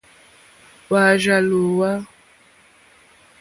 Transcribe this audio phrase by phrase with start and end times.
[0.85, 1.91] Hwá àrzà lǒhwà.